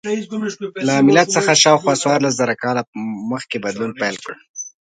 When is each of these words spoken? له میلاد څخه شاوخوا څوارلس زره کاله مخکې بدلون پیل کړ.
له 0.87 0.93
میلاد 1.07 1.27
څخه 1.35 1.51
شاوخوا 1.63 1.93
څوارلس 2.03 2.33
زره 2.41 2.53
کاله 2.63 2.81
مخکې 3.31 3.57
بدلون 3.65 3.91
پیل 4.01 4.15
کړ. 4.25 4.33